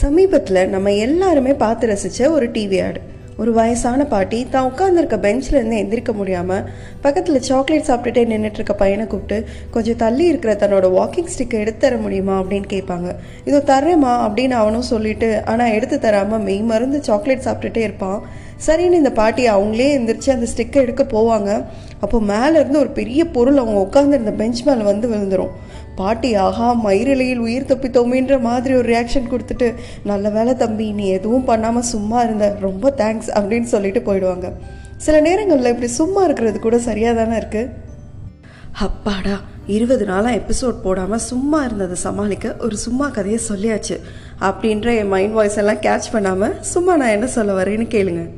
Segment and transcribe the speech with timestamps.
[0.00, 3.00] சமீபத்தில் நம்ம எல்லாருமே பார்த்து ரசித்த ஒரு டிவி ஆடு
[3.42, 6.64] ஒரு வயசான பாட்டி தான் உட்காந்துருக்க பெஞ்சில் இருந்து எந்திரிக்க முடியாமல்
[7.04, 9.36] பக்கத்தில் சாக்லேட் சாப்பிட்டுட்டே நின்றுட்டு இருக்க பையனை கூப்பிட்டு
[9.74, 13.08] கொஞ்சம் தள்ளி இருக்கிற தன்னோட வாக்கிங் ஸ்டிக்கை எடுத்து தர முடியுமா அப்படின்னு கேட்பாங்க.
[13.44, 18.20] இதோ தரேம்மா அப்படின்னு அவனும் சொல்லிட்டு ஆனால் எடுத்து தராமல் மெய் மருந்து சாக்லேட் சாப்பிட்டுட்டே இருப்பான்.
[18.66, 21.50] சரின்னு இந்த பாட்டி அவங்களே எந்திரிச்சு அந்த ஸ்டிக்கை எடுக்க போவாங்க.
[22.04, 25.52] அப்போ மேலே இருந்து ஒரு பெரிய பொருள் அவங்க உட்காந்துருந்த பெஞ்ச் மேலே வந்து விழுந்துரும்.
[26.00, 29.68] பாட்டி ஆஹா மயிரிலையில் உயிர் தப்பித்தோமேன்ற மாதிரி ஒரு ரியாக்ஷன் கொடுத்துட்டு
[30.10, 32.48] நல்ல வேலை தம்பி நீ எதுவும் பண்ணாமல் சும்மா இருந்த.
[32.66, 34.48] ரொம்ப தேங்க்ஸ் அப்படின்னு சொல்லிட்டு போயிடுவாங்க.
[35.06, 37.70] சில நேரங்களில் இப்படி சும்மா இருக்கிறது கூட சரியாக தானே இருக்குது
[38.86, 39.36] அப்பாடா
[39.76, 43.96] இருபது நாளாக எபிசோட் போடாமல் சும்மா இருந்ததை சமாளிக்க ஒரு சும்மா கதையை சொல்லியாச்சு.
[44.48, 48.30] அப்படின்ற என் மைண்ட் வாய்ஸ் எல்லாம் கேட்ச் பண்ணாமல் சும்மா நான் என்ன சொல்ல வரேன்னு கேளுங்கள்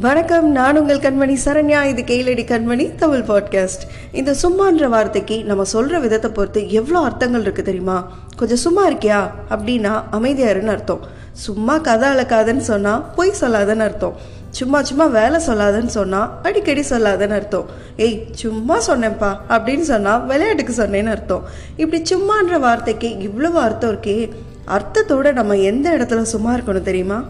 [0.00, 1.84] வணக்கம் நான் உங்கள் கண்மணி சரண்யா.
[1.84, 7.62] இது கேளடி கண்மணி தமிழ் பாட்காஸ்ட் இந்த சும்மான்ற வார்த்தைக்கு நம்ம சொல்கிற விதத்தை பொறுத்து எவ்வளோ அர்த்தங்கள் இருக்குது
[7.62, 8.12] தெரியுமா?
[8.36, 9.30] கொஞ்சம் சும்மா இருக்கியா?
[9.50, 11.00] அப்படின்னா அமைதியாருன்னு அர்த்தம்.
[11.32, 14.16] சும்மா கதை அளக்காதன்னு சொன்னால் பொய் சொல்லாதன்னு அர்த்தம்.
[14.50, 17.64] சும்மா சும்மா வேலை சொல்லாதன்னு சொன்னால் அடிக்கடி சொல்லாதன்னு அர்த்தம்.
[17.96, 21.42] ஏய் சும்மா சொன்னேன்ப்பா அப்படின்னு சொன்னால் விளையாட்டுக்கு சொன்னேன்னு அர்த்தம்.
[21.76, 24.30] இப்படி சும்மான்ற வார்த்தைக்கு இவ்வளவு அர்த்தம் இருக்கே.
[24.66, 27.24] அர்த்தத்தோட நம்ம எந்த இடத்துல சும்மா இருக்கணும் தெரியுமா?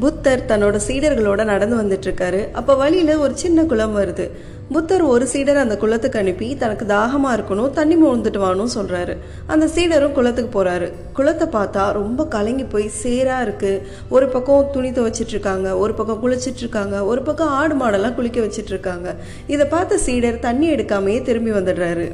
[0.00, 4.24] புத்தர் தன்னோட சீடர்களோட நடந்து வந்துட்டு இருக்காரு அப்போ வழியில ஒரு சின்ன குளம் வருது.
[4.72, 9.14] புத்தர் ஒரு சீடர் அந்த குளத்துக்கு அனுப்பி தனக்கு தாகமா இருக்கணும் தண்ணி மூழ்ந்துட்டு வானும் சொல்றாரு.
[9.46, 10.88] அந்த சீடரும் குளத்துக்கு போறாரு.
[11.12, 13.72] குளத்தை பார்த்தா ரொம்ப கலங்கி போய் சேரா இருக்கு.
[14.08, 18.74] ஒரு பக்கம் துணி துவைச்சிட்டு இருக்காங்க ஒரு பக்கம் குளிச்சிட்டு இருக்காங்க ஒரு பக்கம் ஆடு மாடெல்லாம் குளிக்க வச்சிட்டு
[18.76, 19.14] இருக்காங்க
[19.46, 22.08] இதை பார்த்த சீடர் தண்ணி எடுக்காமையே திரும்பி வந்துடுறாரு.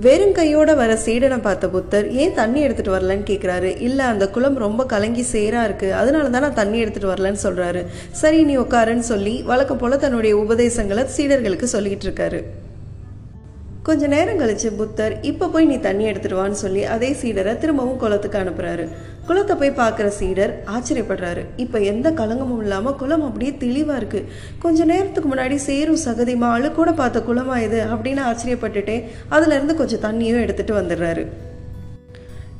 [0.00, 4.86] வெறும் கையோட வர சீடனை பார்த்த புத்தர் ஏன் தண்ணி எடுத்துட்டு வரலன்னு கேட்குறாரு இல்லை அந்த குளம் ரொம்ப
[4.86, 5.94] கலங்கி சேராக இருக்கு.
[5.94, 11.04] அதனால தான் நான் தண்ணி எடுத்துட்டு வரலன்னு சொல்கிறாரு சரி நீ உட்காருன்னு சொல்லி வழக்கம் போல தன்னுடைய உபதேசங்களை
[11.16, 12.42] சீடர்களுக்கு சொல்லிக்கிட்டு இருக்காரு.
[13.86, 18.38] கொஞ்ச நேரம் கழிச்சு புத்தர் இப்போ போய் நீ தண்ணி எடுத்துட்டு வான்னு சொல்லி அதே சீடரை திரும்பவும் குளத்துக்கு
[18.40, 18.84] அனுப்புறாரு.
[19.26, 21.42] குளத்தை போய் பார்க்குற சீடர் ஆச்சரியப்படுறாரு.
[21.56, 24.20] இப்போ எந்த கலங்கமும் இல்லாமல் குளம் அப்படியே தெளிவாக இருக்கு.
[24.58, 27.80] கொஞ்ச நேரத்துக்கு முன்னாடி சேரும் சகதிமா அழு கூட பார்த்த குளமா இது?
[27.94, 28.96] அப்படின்னு ஆச்சரியப்பட்டுட்டே
[29.30, 31.24] அதுலேருந்து கொஞ்சம் தண்ணியும் எடுத்துட்டு வந்துடுறாரு.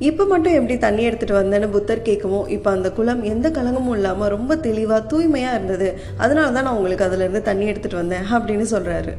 [0.09, 4.57] இப்போ மட்டும் எப்படி தண்ணி எடுத்துட்டு வந்தேன்னு புத்தர் கேட்கவும் இப்போ அந்த குளம் எந்த கலங்கமும் இல்லாமல் ரொம்ப
[4.57, 5.91] தெளிவாக தூய்மையாக இருந்தது.
[6.19, 9.15] அதனால தான் நான் உங்களுக்கு அதுலேருந்து தண்ணி எடுத்துட்டு வந்தேன் அப்படின்னு சொல்கிறாரு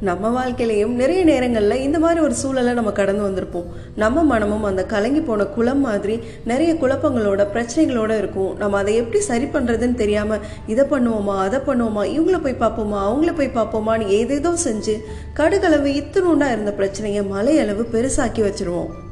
[0.00, 3.68] நம்ம வாழ்க்கையிலையும் நிறைய நேரங்களில் இந்த மாதிரி ஒரு சூழலை நம்ம கடந்து வந்திருப்போம்.
[3.96, 8.56] நம்ம மனமும் அந்த கலங்கி போன குளம் மாதிரி நிறைய குழப்பங்களோட பிரச்சனைகளோட இருக்கும்.
[8.56, 13.56] நம்ம அதை எப்படி சரி பண்ணுறதுன்னு தெரியாமல் இதை பண்ணுவோமா அதை பண்ணுவோமா இவங்கள போய் பார்ப்போமா அவங்கள போய்
[13.60, 14.96] பார்ப்போமான்னு ஏதேதோ செஞ்சு
[15.36, 19.03] கடுகளவு இத்துணுண்டா இருந்த பிரச்சனையை மலையளவு பெருசாக்கி வச்சுருவோம்.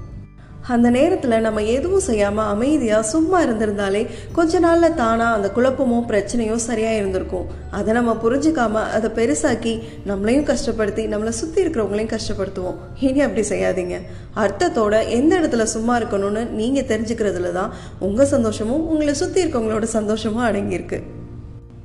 [0.74, 4.02] அந்த நேரத்தில் நம்ம எதுவும் செய்யாமல் அமைதியாக சும்மா இருந்திருந்தாலே
[4.36, 7.46] கொஞ்ச நாளில் தானாக அந்த குழப்பமோ பிரச்சனையோ சரியாக இருந்திருக்கும்.
[7.78, 9.72] அதை நம்ம புரிஞ்சுக்காம அதை பெருசாக்கி
[10.10, 12.76] நம்மளையும் கஷ்டப்படுத்தி நம்மளை சுற்றி இருக்கிறவங்களையும் கஷ்டப்படுத்துவோம்.
[13.06, 13.98] இனி அப்படி செய்யாதீங்க.
[14.44, 17.74] அர்த்தத்தோட எந்த இடத்துல சும்மா இருக்கணும்னு நீங்கள் தெரிஞ்சுக்கிறதுல தான்
[18.08, 21.00] உங்கள் சந்தோஷமும் உங்களை சுற்றி இருக்கவங்களோட சந்தோஷமும் அடங்கியிருக்கு.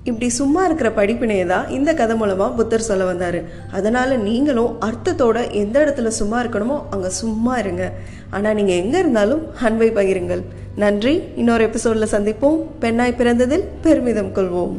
[0.09, 3.37] இப்படி சும்மா இருக்கிற படிப்பினையை தான் இந்த கதை மூலமாக புத்தர் சொல்ல வந்தார்.
[3.77, 7.85] அதனால் நீங்களும் அர்த்தத்தோட எந்த இடத்துல சும்மா இருக்கணுமோ அங்கே சும்மா இருங்க.
[8.29, 10.43] ஆனால் நீங்கள் எங்கே இருந்தாலும் அன்பை பகிருங்கள்.
[10.75, 11.21] நன்றி.
[11.35, 12.59] இன்னொரு எபிசோடில் சந்திப்போம்.
[12.79, 14.75] பெண்ணாய் பிறந்ததில் பெருமிதம் கொள்வோம்.